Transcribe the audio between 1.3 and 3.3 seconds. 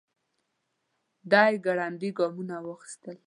دی ګړندي ګامونه واخيستل.